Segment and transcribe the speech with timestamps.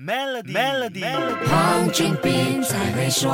[0.00, 1.02] Melody，Melody，
[1.50, 3.28] 黄俊斌才会说。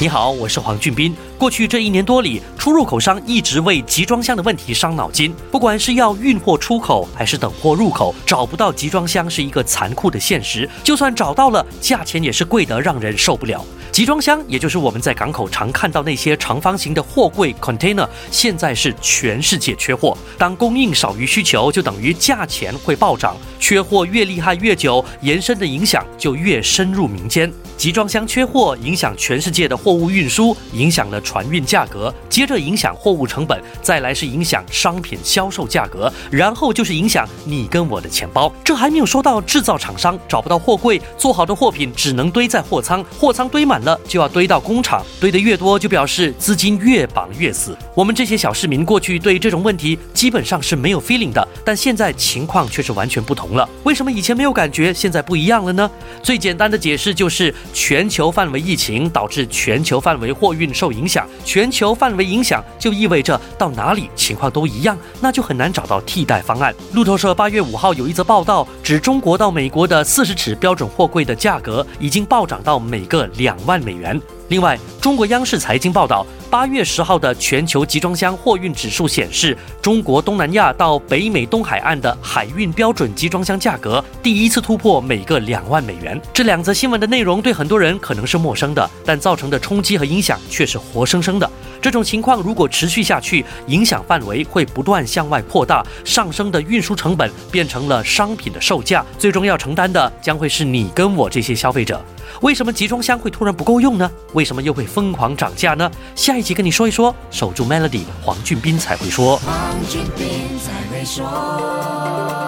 [0.00, 1.14] 你好，我是黄俊斌。
[1.36, 5.34] 过去这一年多里，出入口商一直为集装箱的问题伤脑筋。
[5.50, 10.66] 不管是要运货出口，还是等货入口，找不到集装箱是一个残酷的现实。
[10.82, 13.62] 就算找到了，价钱也是贵得让人受不了。
[13.98, 20.16] 集装箱，也就是我们在港口常看到那些长方形的货柜 （container），现在是全世界缺货。
[20.38, 23.36] 当供应少于需求，就等于价钱会暴涨。
[23.58, 27.52] 缺货越厉害越久，延伸的影响就越深入民间。
[27.76, 38.52] 集装箱缺货，影响全世界的货物运输，影响了船运价格，接着影响货物成本，再来是影响商品销售价格，然后就是影响你跟我的钱包。
[38.62, 43.87] 这还没有说到制造厂商找不到货柜，做好的货品只能堆在货仓，货仓堆满了。
[44.06, 47.76] 就要堆到工厂，堆得越多，就表示资金越绑越死。
[47.94, 53.68] 我们这些小市民过去对这种问题基本上是没有 feeling 的，但现在情况却是完全不同了。
[53.84, 55.90] 为什么以前没有感觉，现在不一样了呢？
[56.22, 66.74] 最简单的解释就是全球范围疫情导致全球范围货运受影响，全球范围影响就意味着到哪里情况都一样，那就很难找到替代方案。
[66.92, 73.78] 路透社八月五号有一则报道，指中国到美国的四十尺标准货柜的价格已经暴涨到每个两万。
[73.78, 74.20] 美元。
[74.48, 86.20] 另外，中国央视财经报道，八月十号的全球集装箱货运指数显示，中国东南亚到北美东海岸的海运标准集装箱价格第一次突破每个两万美元。
[86.32, 91.48] 这两则新闻的内容对很多人可能是陌生的，但造成的冲击和影响却是活生生的。
[91.80, 102.04] 这种情况如果持续下去，影响范围会不断向外扩大，上升的运输成本变成了商品的售价，最终要承担的将会是你跟我这些消费者。
[102.42, 104.10] 为什么集装箱会突然不够用呢？
[104.32, 105.90] 为什么又会疯狂涨价呢？
[106.14, 107.14] 下一集跟你说一说。
[107.30, 109.36] 守住 Melody，黄俊斌才会说。
[109.38, 109.54] 黄
[109.88, 112.47] 俊斌才会说。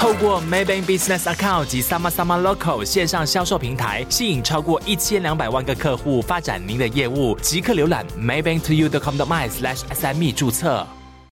[0.00, 7.36] 透过 Maybank Business Account 及 Sama Sama Local 线上销售平台，吸引超过一千两百万个客户，发展您的业务。
[7.42, 10.86] 即刻浏览 maybanktoyou.com.my/sme 注册。